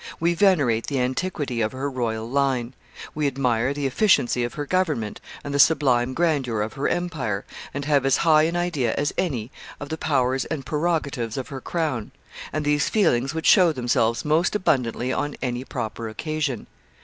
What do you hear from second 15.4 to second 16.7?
any proper occasion.